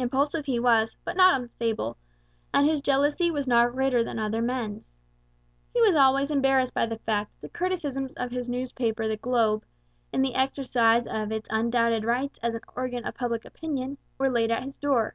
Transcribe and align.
Impulsive 0.00 0.46
he 0.46 0.58
was, 0.58 0.96
but 1.04 1.16
not 1.16 1.40
unstable, 1.40 1.96
and 2.52 2.66
his 2.66 2.80
jealousy 2.80 3.30
was 3.30 3.46
not 3.46 3.70
greater 3.70 4.02
than 4.02 4.18
other 4.18 4.42
men's. 4.42 4.90
He 5.72 5.80
was 5.80 5.94
always 5.94 6.28
embarrassed 6.28 6.74
by 6.74 6.86
the 6.86 6.98
fact 6.98 7.30
that 7.30 7.40
the 7.52 7.56
criticisms 7.56 8.12
of 8.14 8.32
his 8.32 8.48
newspaper 8.48 9.06
the 9.06 9.16
Globe, 9.16 9.64
in 10.12 10.22
the 10.22 10.34
exercise 10.34 11.06
of 11.06 11.30
its 11.30 11.46
undoubted 11.52 12.02
rights 12.04 12.40
as 12.42 12.54
an 12.56 12.62
organ 12.74 13.04
of 13.04 13.14
public 13.14 13.44
opinion, 13.44 13.96
were 14.18 14.28
laid 14.28 14.50
at 14.50 14.64
his 14.64 14.76
door. 14.76 15.14